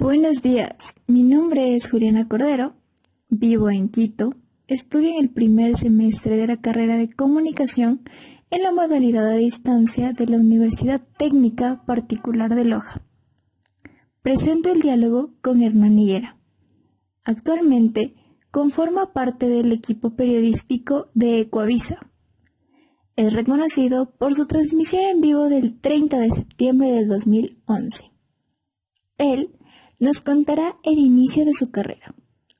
[0.00, 2.72] Buenos días, mi nombre es Juliana Cordero,
[3.28, 4.32] vivo en Quito,
[4.66, 8.00] estudio en el primer semestre de la carrera de comunicación
[8.48, 13.02] en la modalidad a distancia de la Universidad Técnica Particular de Loja.
[14.22, 16.38] Presento el diálogo con Hernán Higuera.
[17.22, 18.14] Actualmente
[18.50, 21.98] conforma parte del equipo periodístico de Ecuavisa.
[23.16, 28.10] Es reconocido por su transmisión en vivo del 30 de septiembre del 2011.
[29.18, 29.50] Él
[30.00, 32.14] nos contará el inicio de su carrera,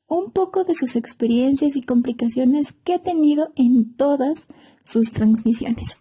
[0.07, 4.47] un poco de sus experiencias y complicaciones que ha tenido en todas
[4.85, 6.01] sus transmisiones.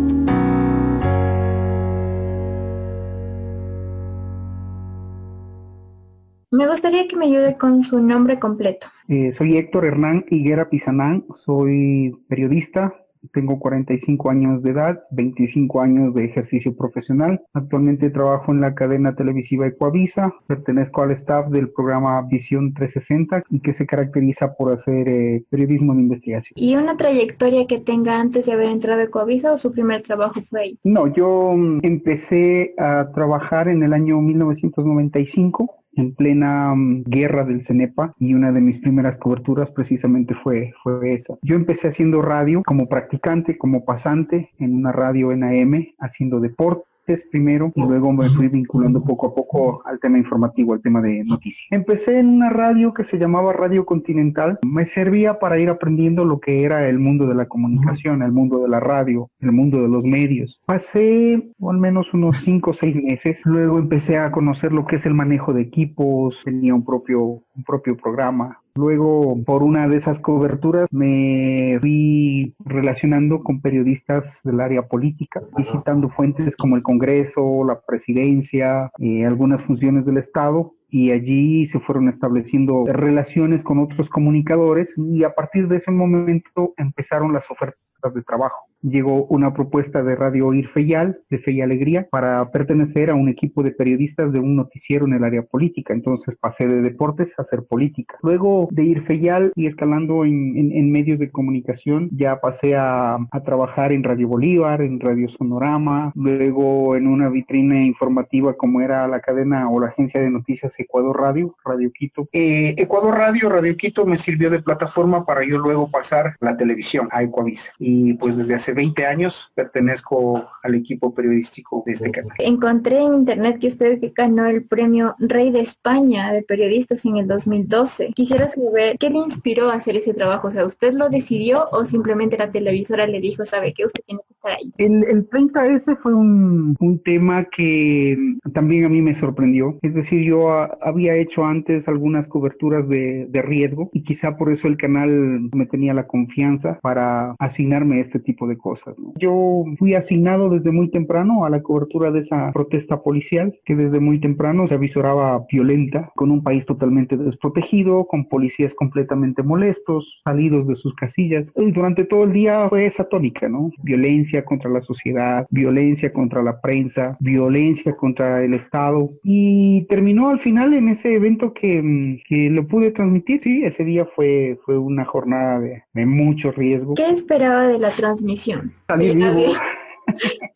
[6.53, 8.87] Me gustaría que me ayude con su nombre completo.
[9.07, 12.93] Eh, soy Héctor Hernán Higuera Pizanán, soy periodista,
[13.33, 17.41] tengo 45 años de edad, 25 años de ejercicio profesional.
[17.53, 23.61] Actualmente trabajo en la cadena televisiva Ecuavisa, pertenezco al staff del programa Visión 360 y
[23.61, 26.53] que se caracteriza por hacer eh, periodismo de investigación.
[26.57, 30.41] ¿Y una trayectoria que tenga antes de haber entrado a Ecuavisa o su primer trabajo
[30.41, 30.79] fue ahí?
[30.83, 37.65] No, yo mm, empecé a trabajar en el año 1995 en plena mm, guerra del
[37.65, 41.35] CENEPA y una de mis primeras coberturas precisamente fue, fue esa.
[41.41, 46.90] Yo empecé haciendo radio como practicante, como pasante en una radio en AM, haciendo deporte
[47.29, 51.23] primero y luego me fui vinculando poco a poco al tema informativo, al tema de
[51.23, 51.67] noticias.
[51.71, 54.59] Empecé en una radio que se llamaba Radio Continental.
[54.65, 58.59] Me servía para ir aprendiendo lo que era el mundo de la comunicación, el mundo
[58.59, 60.59] de la radio, el mundo de los medios.
[60.65, 63.41] Pasé al menos unos cinco o seis meses.
[63.45, 66.41] Luego empecé a conocer lo que es el manejo de equipos.
[66.43, 73.43] Tenía un propio, un propio programa Luego, por una de esas coberturas, me fui relacionando
[73.43, 80.05] con periodistas del área política, visitando fuentes como el Congreso, la Presidencia, eh, algunas funciones
[80.05, 85.77] del Estado y allí se fueron estableciendo relaciones con otros comunicadores y a partir de
[85.77, 91.39] ese momento empezaron las ofertas de trabajo llegó una propuesta de Radio Ir Feyal, de
[91.39, 95.23] Fe y Alegría, para pertenecer a un equipo de periodistas de un noticiero en el
[95.23, 95.93] área política.
[95.93, 98.17] Entonces pasé de deportes a hacer política.
[98.21, 104.03] Luego de Ir Feyal y escalando en, medios de comunicación, ya pasé a, trabajar en
[104.03, 109.79] Radio Bolívar, en Radio Sonorama, luego en una vitrina informativa como era la cadena o
[109.79, 112.27] la agencia de noticias Ecuador Radio, Radio Quito.
[112.31, 117.07] Eh, Ecuador Radio, Radio Quito me sirvió de plataforma para yo luego pasar la televisión
[117.11, 117.71] a Ecuavisa.
[117.79, 122.35] Y pues desde hace 20 años pertenezco al equipo periodístico de este canal.
[122.39, 127.27] Encontré en internet que usted ganó el premio Rey de España de periodistas en el
[127.27, 128.11] 2012.
[128.15, 130.47] Quisiera saber qué le inspiró a hacer ese trabajo.
[130.47, 134.21] O sea, ¿usted lo decidió o simplemente la televisora le dijo, sabe que usted tiene
[134.27, 134.73] que estar ahí?
[134.77, 138.17] El, el 30S fue un, un, tema que
[138.53, 139.77] también a mí me sorprendió.
[139.81, 140.49] Es decir, yo
[140.81, 145.65] había hecho antes algunas coberturas de, de riesgo y quizá por eso el canal me
[145.65, 148.95] tenía la confianza para asignarme este tipo de cosas.
[149.17, 153.99] Yo fui asignado desde muy temprano a la cobertura de esa protesta policial que desde
[153.99, 160.67] muy temprano se avisoraba violenta, con un país totalmente desprotegido, con policías completamente molestos, salidos
[160.67, 161.51] de sus casillas.
[161.55, 163.71] Y durante todo el día fue esa tónica, ¿no?
[163.83, 169.11] Violencia contra la sociedad, violencia contra la prensa, violencia contra el Estado.
[169.23, 173.41] Y terminó al final en ese evento que, que lo pude transmitir.
[173.43, 176.93] Sí, ese día fue, fue una jornada de, de mucho riesgo.
[176.93, 178.50] ¿Qué esperaba de la transmisión?
[178.87, 179.53] Salir vivo.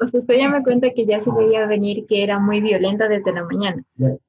[0.08, 3.34] Sea, usted ya me cuenta que ya se veía venir que era muy violenta desde
[3.34, 3.84] la mañana,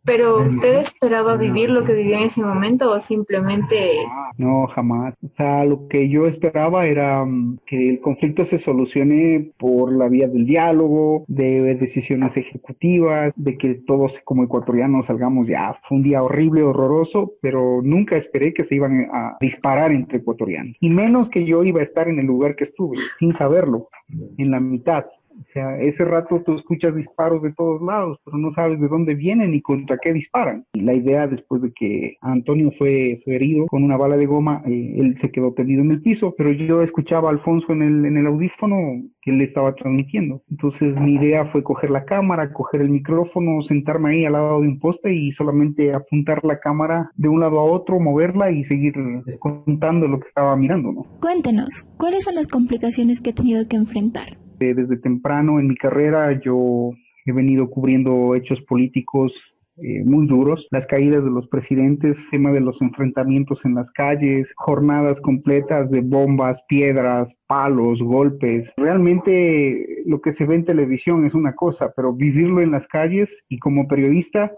[0.05, 3.91] pero ¿usted esperaba vivir lo que vivió en ese momento o simplemente...
[4.39, 5.15] No, jamás.
[5.25, 10.09] O sea, lo que yo esperaba era mm, que el conflicto se solucione por la
[10.09, 15.79] vía del diálogo, de decisiones ejecutivas, de que todos como ecuatorianos salgamos ya.
[15.89, 20.77] Fue un día horrible, horroroso, pero nunca esperé que se iban a disparar entre ecuatorianos.
[20.81, 24.51] Y menos que yo iba a estar en el lugar que estuve, sin saberlo, en
[24.51, 25.05] la mitad.
[25.41, 29.15] O sea, ese rato tú escuchas disparos de todos lados, pero no sabes de dónde
[29.15, 30.65] vienen y contra qué disparan.
[30.73, 34.95] Y la idea, después de que Antonio fue, herido con una bala de goma, eh,
[34.97, 38.17] él se quedó tendido en el piso, pero yo escuchaba a Alfonso en el, en
[38.17, 38.77] el audífono
[39.21, 40.43] que él estaba transmitiendo.
[40.51, 44.69] Entonces mi idea fue coger la cámara, coger el micrófono, sentarme ahí al lado de
[44.69, 48.95] un poste y solamente apuntar la cámara de un lado a otro, moverla y seguir
[49.39, 50.93] contando lo que estaba mirando.
[50.93, 51.07] ¿no?
[51.21, 54.39] Cuéntenos, ¿cuáles son las complicaciones que he tenido que enfrentar?
[54.59, 56.93] Desde temprano en mi carrera yo
[57.27, 62.61] he venido cubriendo hechos políticos eh, muy duros, las caídas de los presidentes, tema de
[62.61, 68.73] los enfrentamientos en las calles, jornadas completas de bombas, piedras, palos, golpes.
[68.79, 73.45] Realmente lo que se ve en televisión es una cosa, pero vivirlo en las calles
[73.51, 74.51] y como periodista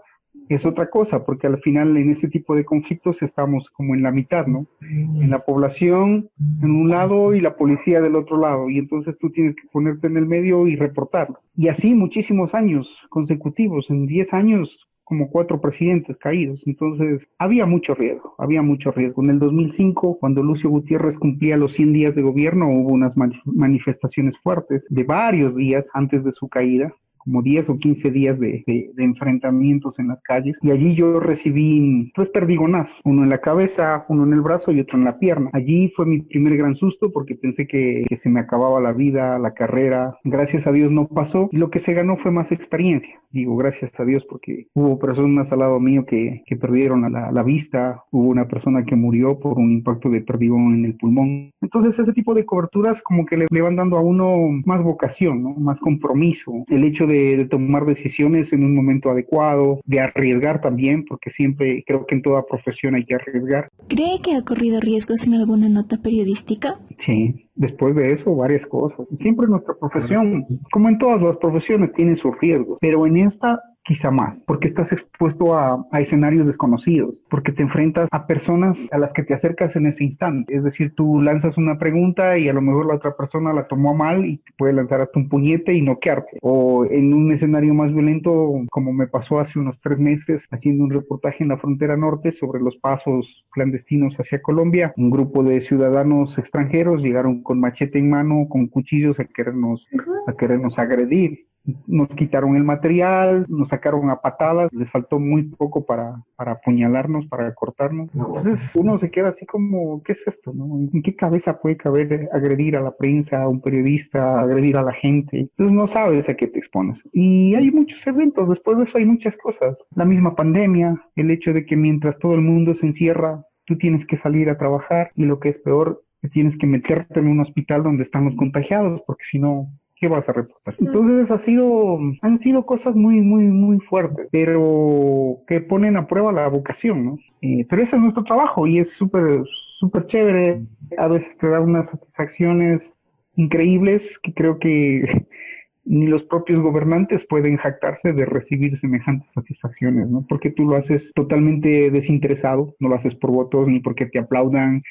[0.49, 4.11] es otra cosa, porque al final en ese tipo de conflictos estamos como en la
[4.11, 4.67] mitad, ¿no?
[4.81, 6.29] En la población
[6.61, 10.07] en un lado y la policía del otro lado, y entonces tú tienes que ponerte
[10.07, 11.39] en el medio y reportarlo.
[11.55, 16.61] Y así muchísimos años consecutivos, en 10 años como cuatro presidentes caídos.
[16.67, 19.23] Entonces, había mucho riesgo, había mucho riesgo.
[19.23, 24.37] En el 2005, cuando Lucio Gutiérrez cumplía los 100 días de gobierno, hubo unas manifestaciones
[24.37, 28.63] fuertes de varios días antes de su caída, como 10 o 15 días de,
[28.97, 34.23] enfrentamientos en las calles y allí yo recibí tres perdigonazos, uno en la cabeza, uno
[34.23, 35.49] en el brazo y otro en la pierna.
[35.53, 39.53] Allí fue mi primer gran susto porque pensé que, se me acababa la vida, la
[39.53, 40.17] carrera.
[40.23, 43.21] Gracias a Dios no pasó y lo que se ganó fue más experiencia.
[43.31, 48.03] Digo gracias a Dios porque hubo personas al lado mío que, perdieron la, la, vista,
[48.11, 51.51] hubo una persona que murió por un impacto de perdigón en el pulmón.
[51.61, 55.79] Entonces ese tipo de coberturas como que le, van dando a uno más vocación, más
[55.79, 56.63] compromiso.
[56.67, 62.05] El hecho de, tomar decisiones en un momento adecuado, de arriesgar también, porque siempre creo
[62.05, 63.69] que en toda profesión hay que arriesgar.
[63.87, 66.79] ¿Cree que ha corrido riesgos en alguna nota periodística?
[66.99, 69.07] Sí, después de eso varias cosas.
[69.19, 74.11] Siempre nuestra profesión, como en todas las profesiones, tiene sus riesgos, pero en esta quizá
[74.11, 79.23] más, porque estás expuesto a, escenarios desconocidos, porque te enfrentas a personas a las que
[79.23, 80.55] te acercas en ese instante.
[80.55, 83.95] Es decir, tú lanzas una pregunta y a lo mejor la otra persona la tomó
[83.95, 86.37] mal y te puede lanzar hasta un puñete y noquearte.
[86.43, 90.91] O en un escenario más violento, como me pasó hace unos tres meses, haciendo un
[90.91, 96.37] reportaje en la frontera norte sobre los pasos clandestinos hacia Colombia, un grupo de ciudadanos
[96.37, 99.87] extranjeros llegaron con machete en mano, con cuchillos a querernos,
[100.27, 101.48] a querernos agredir
[101.87, 107.27] nos quitaron el material, nos sacaron a patadas, les faltó muy poco para, para apuñalarnos,
[107.27, 108.09] para cortarnos.
[108.13, 110.51] Entonces uno se queda así como, ¿qué es esto?
[110.51, 114.93] ¿En qué cabeza puede caber agredir a la prensa, a un periodista, agredir a la
[114.93, 115.39] gente?
[115.39, 117.03] Entonces no sabes a qué te expones.
[117.13, 119.77] Y hay muchos eventos, después de eso hay muchas cosas.
[119.95, 124.05] La misma pandemia, el hecho de que mientras todo el mundo se encierra, tú tienes
[124.05, 127.39] que salir a trabajar y lo que es peor, que tienes que meterte en un
[127.39, 130.75] hospital donde estamos contagiados, porque si no, ¿qué vas a reportar?
[130.79, 136.31] Entonces ha sido, han sido cosas muy, muy, muy fuertes, pero que ponen a prueba
[136.31, 137.19] la vocación, ¿no?
[137.41, 139.43] Eh, pero ese es nuestro trabajo y es súper,
[139.77, 140.61] súper chévere.
[140.97, 142.95] A veces te da unas satisfacciones
[143.35, 145.03] increíbles que creo que
[145.85, 150.25] ni los propios gobernantes pueden jactarse de recibir semejantes satisfacciones, ¿no?
[150.29, 154.83] Porque tú lo haces totalmente desinteresado, no lo haces por votos, ni porque te aplaudan,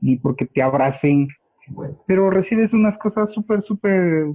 [0.00, 1.28] ni porque te abracen,
[2.06, 4.26] pero recibes unas cosas súper, súper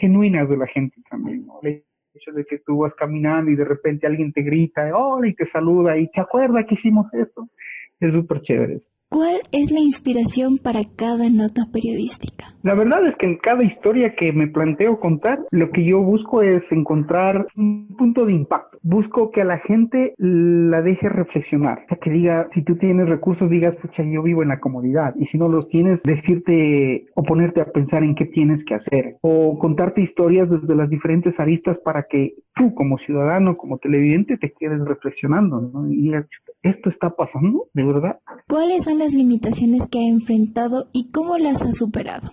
[0.00, 1.46] genuinas de la gente también.
[1.62, 1.84] El
[2.14, 5.46] hecho de que tú vas caminando y de repente alguien te grita, hola, y te
[5.46, 7.48] saluda, y te acuerda que hicimos esto,
[8.00, 8.78] es súper chévere.
[9.08, 12.51] ¿Cuál es la inspiración para cada nota periodística?
[12.62, 16.42] La verdad es que en cada historia que me planteo contar, lo que yo busco
[16.42, 18.78] es encontrar un punto de impacto.
[18.82, 21.82] Busco que a la gente la deje reflexionar.
[21.84, 25.12] O sea, que diga, si tú tienes recursos, digas, pucha, yo vivo en la comodidad.
[25.16, 29.16] Y si no los tienes, decirte o ponerte a pensar en qué tienes que hacer.
[29.22, 34.52] O contarte historias desde las diferentes aristas para que tú como ciudadano, como televidente, te
[34.52, 35.60] quedes reflexionando.
[35.60, 35.92] ¿no?
[35.92, 36.12] Y
[36.62, 38.20] esto está pasando, de verdad.
[38.48, 42.30] ¿Cuáles son las limitaciones que ha enfrentado y cómo las ha superado?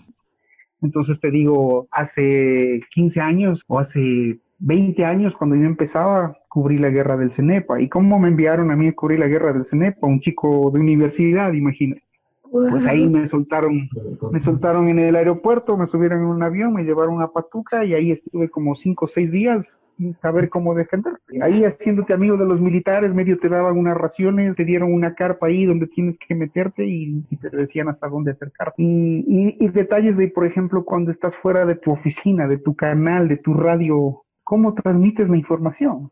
[0.82, 6.90] Entonces te digo, hace 15 años o hace 20 años cuando yo empezaba, cubrí la
[6.90, 7.82] guerra del CENEPA.
[7.82, 10.08] ¿Y cómo me enviaron a mí a cubrir la guerra del CENEPA?
[10.08, 12.04] Un chico de universidad, imagínate.
[12.52, 13.88] Pues ahí me soltaron,
[14.32, 17.94] me soltaron en el aeropuerto, me subieron en un avión, me llevaron a Patuca y
[17.94, 19.80] ahí estuve como cinco o seis días
[20.22, 21.14] saber cómo defender.
[21.42, 25.48] Ahí haciéndote amigo de los militares, medio te daban unas raciones, te dieron una carpa
[25.48, 28.74] ahí donde tienes que meterte y, te decían hasta dónde acercar.
[28.78, 33.28] Y, y, detalles de, por ejemplo, cuando estás fuera de tu oficina, de tu canal,
[33.28, 36.12] de tu radio, cómo transmites la información.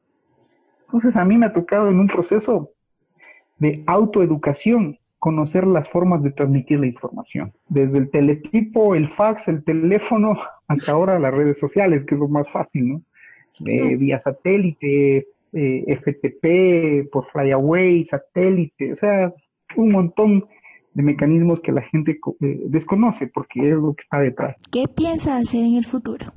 [0.86, 2.72] Entonces a mí me ha tocado en un proceso
[3.58, 7.54] de autoeducación conocer las formas de transmitir la información.
[7.68, 12.28] Desde el teletipo, el fax, el teléfono, hasta ahora las redes sociales, que es lo
[12.28, 13.02] más fácil, ¿no?
[13.66, 19.34] Eh, vía satélite, eh, FTP, por flyaway, satélite, o sea,
[19.76, 20.46] un montón
[20.94, 24.56] de mecanismos que la gente eh, desconoce porque es lo que está detrás.
[24.72, 26.34] ¿Qué piensa hacer en el futuro?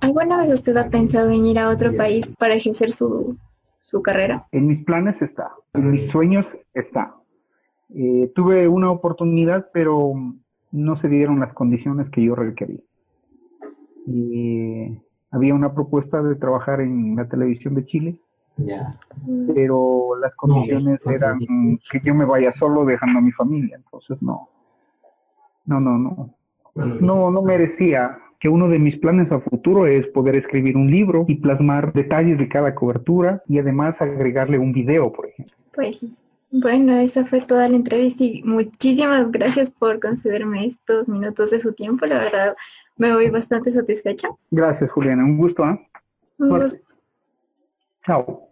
[0.00, 3.36] ¿Alguna vez usted ha pensado en ir a otro país para ejercer su,
[3.82, 4.46] su carrera?
[4.52, 7.14] En mis planes está, en mis sueños está.
[7.94, 10.14] Eh, tuve una oportunidad, pero
[10.70, 12.82] no se dieron las condiciones que yo requerí.
[14.06, 14.96] Y
[15.32, 18.16] había una propuesta de trabajar en la televisión de Chile,
[19.54, 21.40] pero las condiciones eran
[21.90, 24.48] que yo me vaya solo dejando a mi familia, entonces no,
[25.64, 26.34] no, no, no,
[26.74, 31.24] no, no merecía que uno de mis planes a futuro es poder escribir un libro
[31.28, 35.56] y plasmar detalles de cada cobertura y además agregarle un video, por ejemplo.
[35.72, 36.14] Pues sí.
[36.54, 41.72] Bueno, esa fue toda la entrevista y muchísimas gracias por concederme estos minutos de su
[41.72, 42.04] tiempo.
[42.04, 42.56] La verdad,
[42.98, 44.28] me voy bastante satisfecha.
[44.50, 45.24] Gracias, Juliana.
[45.24, 45.88] Un gusto, ¿eh?
[46.38, 46.78] Un gusto.
[48.04, 48.51] Chao.